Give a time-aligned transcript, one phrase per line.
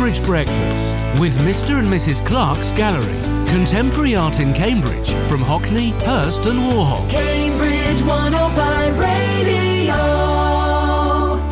[0.00, 1.78] Cambridge Breakfast with Mr.
[1.78, 2.24] and Mrs.
[2.24, 3.20] Clark's Gallery.
[3.50, 7.06] Contemporary art in Cambridge from Hockney, Hirst, and Warhol.
[7.10, 9.92] Cambridge 105 Radio.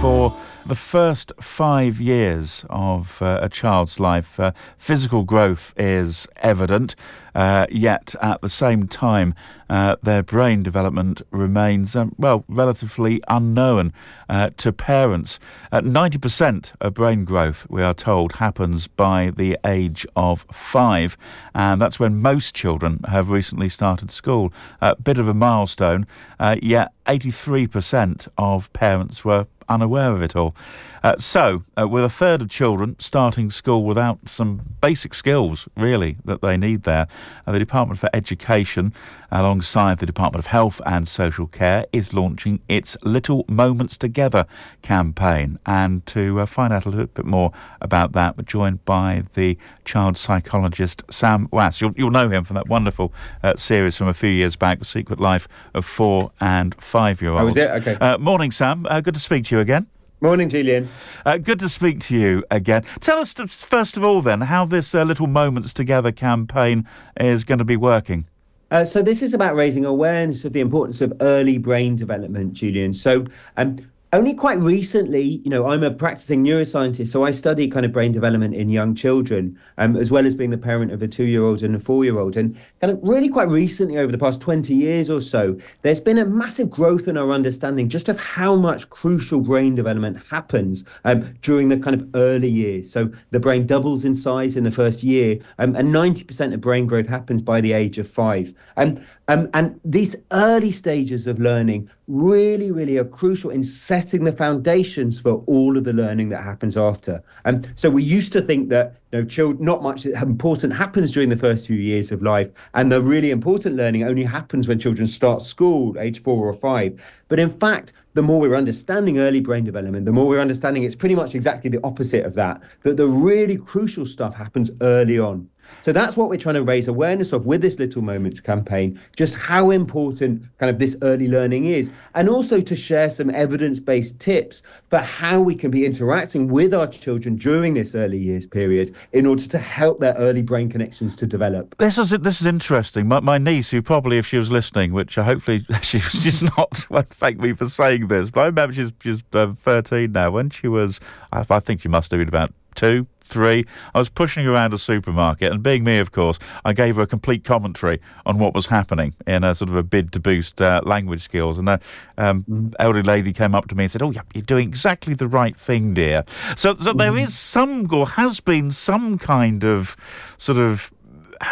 [0.00, 0.30] For
[0.68, 6.94] the first five years of uh, a child's life, uh, physical growth is evident,
[7.34, 9.34] uh, yet at the same time,
[9.70, 13.94] uh, their brain development remains, um, well, relatively unknown
[14.28, 15.40] uh, to parents.
[15.72, 21.16] 90% of brain growth, we are told, happens by the age of five,
[21.54, 24.52] and that's when most children have recently started school.
[24.82, 26.06] A bit of a milestone,
[26.38, 30.54] uh, yet 83% of parents were unaware of it all.
[31.02, 36.16] Uh, so, uh, with a third of children starting school without some basic skills, really,
[36.24, 37.06] that they need there,
[37.46, 38.92] uh, the Department for Education,
[39.30, 44.46] alongside the Department of Health and Social Care, is launching its Little Moments Together
[44.82, 45.58] campaign.
[45.66, 49.56] And to uh, find out a little bit more about that, we're joined by the
[49.84, 51.80] child psychologist Sam Wass.
[51.80, 54.84] You'll, you'll know him from that wonderful uh, series from a few years back, The
[54.84, 57.42] Secret Life of Four and Five Year Olds.
[57.42, 57.68] Oh, was it?
[57.68, 57.94] Okay.
[57.94, 58.82] Uh, morning, Sam.
[59.02, 59.88] good to speak to you again.
[60.20, 60.88] Morning, Julian.
[61.24, 62.84] Uh, good to speak to you again.
[62.98, 66.88] Tell us, first of all, then, how this uh, Little Moments Together campaign
[67.20, 68.26] is going to be working.
[68.72, 72.92] Uh, so, this is about raising awareness of the importance of early brain development, Julian.
[72.94, 73.24] So,
[73.56, 73.76] um,
[74.12, 78.10] only quite recently, you know, I'm a practicing neuroscientist, so I study kind of brain
[78.10, 81.44] development in young children, um, as well as being the parent of a two year
[81.44, 82.36] old and a four year old.
[82.36, 86.16] And kind of really quite recently, over the past 20 years or so, there's been
[86.16, 91.34] a massive growth in our understanding just of how much crucial brain development happens um,
[91.42, 92.90] during the kind of early years.
[92.90, 96.86] So the brain doubles in size in the first year, um, and 90% of brain
[96.86, 98.54] growth happens by the age of five.
[98.78, 105.20] Um, and these early stages of learning really, really are crucial in setting the foundations
[105.20, 107.22] for all of the learning that happens after.
[107.44, 111.12] And um, so we used to think that you know, children, not much important happens
[111.12, 114.78] during the first few years of life, and the really important learning only happens when
[114.78, 117.00] children start school, age four or five.
[117.28, 120.96] But in fact, the more we're understanding early brain development, the more we're understanding it's
[120.96, 122.60] pretty much exactly the opposite of that.
[122.82, 125.48] That the really crucial stuff happens early on.
[125.82, 129.36] So that's what we're trying to raise awareness of with this Little Moments campaign, just
[129.36, 134.20] how important kind of this early learning is, and also to share some evidence based
[134.20, 138.94] tips for how we can be interacting with our children during this early years period
[139.12, 141.76] in order to help their early brain connections to develop.
[141.78, 143.06] This is this is interesting.
[143.06, 147.08] My, my niece, who probably, if she was listening, which hopefully she, she's not, won't
[147.18, 150.30] thank me for saying this, but I remember she's she's uh, 13 now.
[150.30, 151.00] When she was,
[151.32, 153.64] I, I think she must have been about two, three.
[153.92, 157.06] I was pushing around a supermarket, and being me, of course, I gave her a
[157.06, 160.80] complete commentary on what was happening in a sort of a bid to boost uh,
[160.84, 161.58] language skills.
[161.58, 161.80] And the
[162.16, 162.74] um, mm.
[162.78, 165.56] elderly lady came up to me and said, "Oh, yeah, you're doing exactly the right
[165.56, 166.24] thing, dear."
[166.56, 169.96] So, so there is some, or has been some kind of
[170.38, 170.92] sort of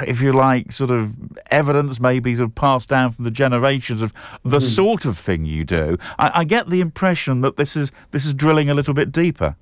[0.06, 1.14] if you like, sort of
[1.50, 4.12] evidence maybe sort of passed down from the generations of
[4.44, 4.62] the mm.
[4.62, 5.96] sort of thing you do.
[6.18, 9.56] I, I, get the impression that this is this is drilling a little bit deeper.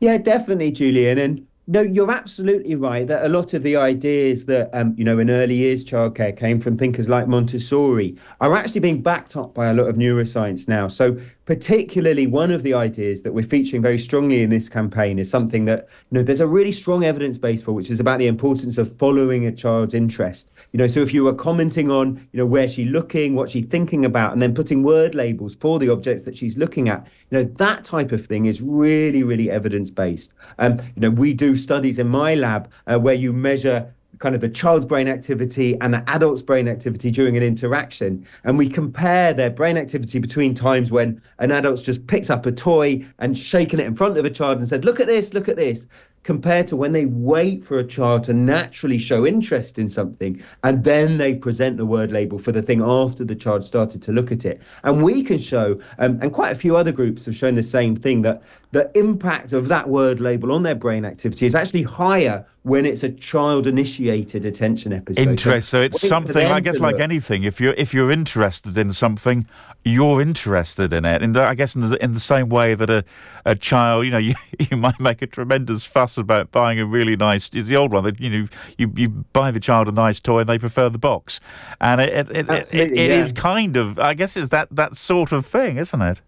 [0.00, 1.18] Yeah, definitely, Julian.
[1.18, 5.18] And no, you're absolutely right that a lot of the ideas that um, you know
[5.18, 9.66] in early years childcare came from thinkers like Montessori are actually being backed up by
[9.66, 10.88] a lot of neuroscience now.
[10.88, 15.28] So particularly one of the ideas that we're featuring very strongly in this campaign is
[15.28, 18.26] something that you know there's a really strong evidence base for which is about the
[18.26, 22.38] importance of following a child's interest you know so if you were commenting on you
[22.38, 25.88] know where she's looking what she's thinking about and then putting word labels for the
[25.88, 29.90] objects that she's looking at you know that type of thing is really really evidence
[29.90, 34.34] based um you know we do studies in my lab uh, where you measure kind
[34.34, 38.26] of the child's brain activity and the adult's brain activity during an interaction.
[38.44, 42.52] And we compare their brain activity between times when an adult's just picked up a
[42.52, 45.48] toy and shaken it in front of a child and said, Look at this, look
[45.48, 45.86] at this,
[46.24, 50.82] compared to when they wait for a child to naturally show interest in something and
[50.82, 54.32] then they present the word label for the thing after the child started to look
[54.32, 54.60] at it.
[54.82, 57.94] And we can show, um, and quite a few other groups have shown the same
[57.94, 58.42] thing, that
[58.72, 63.02] the impact of that word label on their brain activity is actually higher when it's
[63.02, 65.20] a child initiated attention episode.
[65.20, 65.68] Interest.
[65.68, 67.44] So, so it's something, I guess, like anything.
[67.44, 69.46] If you're, if you're interested in something,
[69.84, 71.22] you're interested in it.
[71.22, 73.04] And I guess in the, in the same way that a,
[73.44, 77.16] a child, you know, you, you might make a tremendous fuss about buying a really
[77.16, 80.18] nice, it's the old one that, you know, you, you buy the child a nice
[80.18, 81.40] toy and they prefer the box.
[81.82, 83.22] And it, it, it, it, it yeah.
[83.22, 86.22] is kind of, I guess it's that, that sort of thing, isn't it?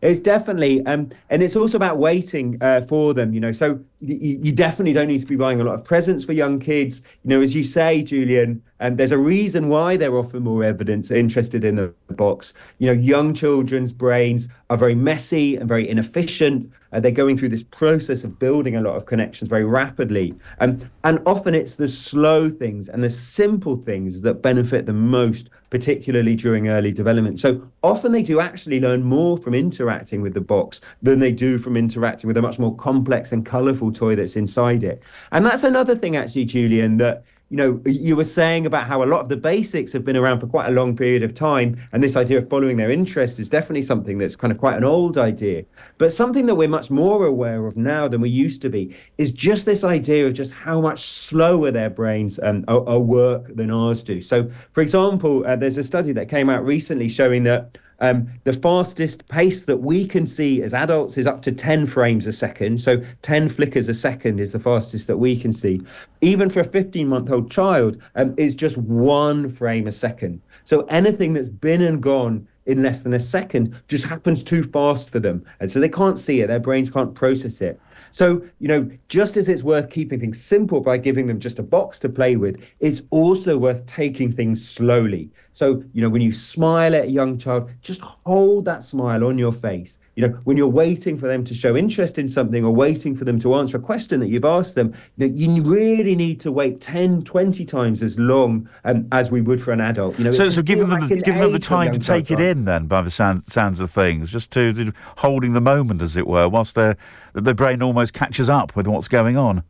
[0.00, 3.52] It's definitely, um, and it's also about waiting uh, for them, you know.
[3.52, 7.02] So you, definitely don't need to be buying a lot of presents for young kids.
[7.22, 11.10] You know, as you say, Julian, um, there's a reason why they're often more evidence
[11.10, 12.52] interested in the box.
[12.78, 16.70] You know, young children's brains are very messy and very inefficient.
[16.92, 20.34] Uh, they're going through this process of building a lot of connections very rapidly.
[20.60, 25.50] Um, and often it's the slow things and the simple things that benefit them most,
[25.70, 27.40] particularly during early development.
[27.40, 31.58] So often they do actually learn more from interacting with the box than they do
[31.58, 35.02] from interacting with a much more complex and colorful toy that's inside it.
[35.32, 39.06] And that's another thing, actually, Julian, that you know, you were saying about how a
[39.06, 41.76] lot of the basics have been around for quite a long period of time.
[41.92, 44.82] And this idea of following their interest is definitely something that's kind of quite an
[44.82, 45.64] old idea.
[45.98, 49.30] But something that we're much more aware of now than we used to be is
[49.30, 53.70] just this idea of just how much slower their brains um, are, are work than
[53.70, 54.20] ours do.
[54.20, 58.52] So, for example, uh, there's a study that came out recently showing that um, the
[58.52, 62.80] fastest pace that we can see as adults is up to 10 frames a second.
[62.82, 65.80] So 10 flickers a second is the fastest that we can see.
[66.20, 70.42] Even for a 15 month old child, um, is just one frame a second.
[70.66, 75.08] So anything that's been and gone in less than a second just happens too fast
[75.08, 75.42] for them.
[75.60, 77.80] And so they can't see it, their brains can't process it.
[78.14, 81.64] So, you know, just as it's worth keeping things simple by giving them just a
[81.64, 85.30] box to play with, it's also worth taking things slowly.
[85.52, 89.36] So, you know, when you smile at a young child, just hold that smile on
[89.36, 89.98] your face.
[90.14, 93.24] You know, when you're waiting for them to show interest in something or waiting for
[93.24, 96.52] them to answer a question that you've asked them, you, know, you really need to
[96.52, 100.16] wait 10, 20 times as long um, as we would for an adult.
[100.18, 102.38] You know, so, so giving them, like the, giving them the time to take it
[102.38, 106.16] in then, by the sound, sounds of things, just to, to holding the moment, as
[106.16, 106.96] it were, whilst their,
[107.32, 109.62] their brain almost catches up with what's going on.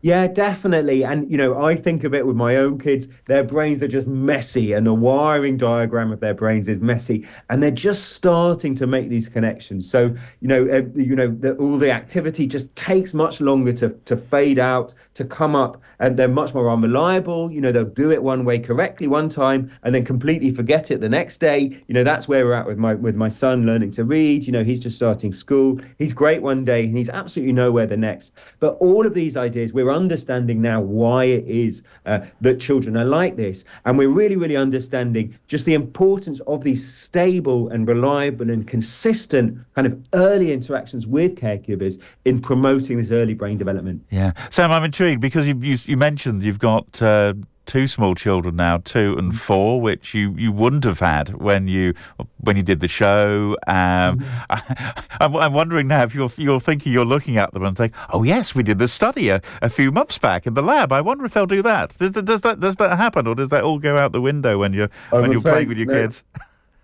[0.00, 1.04] Yeah, definitely.
[1.04, 3.08] And, you know, I think of it with my own kids.
[3.26, 7.26] Their brains are just messy, and the wiring diagram of their brains is messy.
[7.50, 9.90] And they're just starting to make these connections.
[9.90, 13.90] So, you know, uh, you know, the, all the activity just takes much longer to,
[14.04, 15.82] to fade out, to come up.
[15.98, 17.50] And they're much more unreliable.
[17.50, 21.00] You know, they'll do it one way correctly one time and then completely forget it
[21.00, 21.76] the next day.
[21.88, 24.44] You know, that's where we're at with my with my son learning to read.
[24.46, 25.80] You know, he's just starting school.
[25.98, 28.30] He's great one day and he's absolutely nowhere the next.
[28.60, 32.96] But all of these ideas, we're we're understanding now why it is uh, that children
[32.96, 33.64] are like this.
[33.86, 39.58] And we're really, really understanding just the importance of these stable and reliable and consistent
[39.74, 44.04] kind of early interactions with caregivers in promoting this early brain development.
[44.10, 44.32] Yeah.
[44.50, 47.00] Sam, I'm intrigued because you, you, you mentioned you've got.
[47.00, 47.34] Uh,
[47.68, 49.36] two small children now, two and mm.
[49.36, 51.94] four, which you, you wouldn't have had when you
[52.38, 53.56] when you did the show.
[53.68, 57.76] Um, I, am I'm wondering now if you're you're thinking you're looking at them and
[57.76, 60.90] think, oh yes, we did the study a, a few months back in the lab.
[60.90, 61.96] I wonder if they'll do that.
[61.98, 64.72] Does, does that does that happen, or does that all go out the window when
[64.72, 65.92] you're I'm when you're playing with your no.
[65.92, 66.24] kids?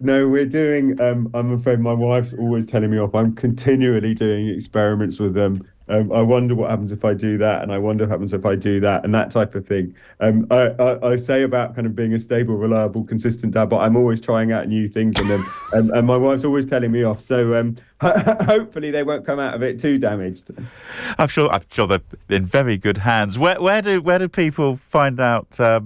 [0.00, 1.00] No, we're doing.
[1.00, 3.14] Um, I'm afraid my wife's always telling me off.
[3.14, 7.62] I'm continually doing experiments with them um, I wonder what happens if I do that,
[7.62, 9.94] and I wonder what happens if I do that, and that type of thing.
[10.20, 13.78] Um, I, I, I, say about kind of being a stable, reliable, consistent dad, but
[13.78, 15.30] I'm always trying out new things, and
[15.72, 17.20] and, and my wife's always telling me off.
[17.20, 20.50] So um, hopefully they won't come out of it too damaged.
[21.18, 21.50] I'm sure.
[21.50, 23.38] I'm sure they're in very good hands.
[23.38, 25.80] Where where do where do people find out uh,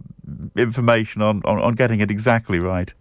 [0.57, 2.93] information on, on on getting it exactly right?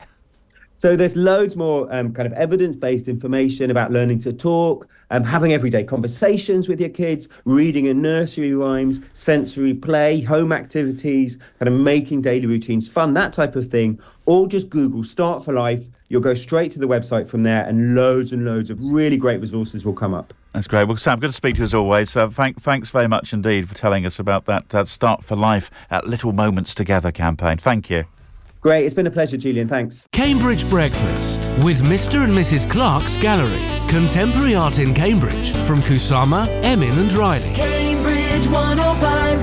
[0.77, 5.51] So there's loads more um, kind of evidence-based information about learning to talk, um, having
[5.51, 11.79] everyday conversations with your kids, reading and nursery rhymes, sensory play, home activities, kind of
[11.79, 13.99] making daily routines fun, that type of thing.
[14.27, 15.87] Or just Google Start for Life.
[16.09, 19.41] You'll go straight to the website from there, and loads and loads of really great
[19.41, 20.33] resources will come up.
[20.53, 20.87] That's great.
[20.87, 22.15] Well, Sam, good to speak to you as always.
[22.15, 25.69] Uh, thank, thanks very much indeed for telling us about that uh, Start for Life
[25.89, 27.57] at Little Moments Together campaign.
[27.57, 28.05] Thank you.
[28.67, 28.83] Great.
[28.85, 29.69] It's been a pleasure, Julian.
[29.69, 30.05] Thanks.
[30.11, 32.25] Cambridge Breakfast with Mr.
[32.25, 32.69] and Mrs.
[32.69, 33.63] Clark's Gallery.
[33.87, 37.53] Contemporary art in Cambridge from Kusama, Emin, and Riley.
[37.53, 39.36] Cambridge 105